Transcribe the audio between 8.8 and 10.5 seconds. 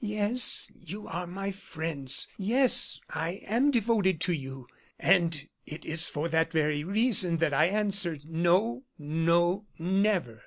no, never!"